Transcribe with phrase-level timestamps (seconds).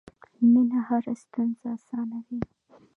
[0.51, 2.39] مینه هره ستونزه اسانوي.